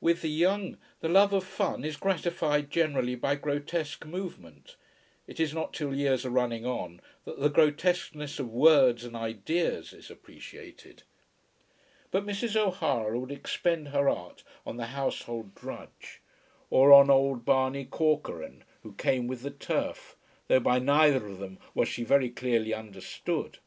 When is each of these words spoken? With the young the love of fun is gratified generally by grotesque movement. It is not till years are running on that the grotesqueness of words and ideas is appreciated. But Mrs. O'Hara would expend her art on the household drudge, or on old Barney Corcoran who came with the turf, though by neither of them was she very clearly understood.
With 0.00 0.22
the 0.22 0.30
young 0.30 0.78
the 1.00 1.10
love 1.10 1.34
of 1.34 1.44
fun 1.44 1.84
is 1.84 1.98
gratified 1.98 2.70
generally 2.70 3.14
by 3.14 3.34
grotesque 3.34 4.06
movement. 4.06 4.76
It 5.26 5.38
is 5.38 5.52
not 5.52 5.74
till 5.74 5.94
years 5.94 6.24
are 6.24 6.30
running 6.30 6.64
on 6.64 7.02
that 7.26 7.38
the 7.38 7.50
grotesqueness 7.50 8.38
of 8.38 8.48
words 8.48 9.04
and 9.04 9.14
ideas 9.14 9.92
is 9.92 10.10
appreciated. 10.10 11.02
But 12.10 12.24
Mrs. 12.24 12.56
O'Hara 12.56 13.20
would 13.20 13.30
expend 13.30 13.88
her 13.88 14.08
art 14.08 14.42
on 14.64 14.78
the 14.78 14.86
household 14.86 15.54
drudge, 15.54 16.22
or 16.70 16.90
on 16.94 17.10
old 17.10 17.44
Barney 17.44 17.84
Corcoran 17.84 18.64
who 18.82 18.94
came 18.94 19.26
with 19.26 19.42
the 19.42 19.50
turf, 19.50 20.16
though 20.46 20.60
by 20.60 20.78
neither 20.78 21.26
of 21.26 21.40
them 21.40 21.58
was 21.74 21.88
she 21.90 22.04
very 22.04 22.30
clearly 22.30 22.72
understood. 22.72 23.58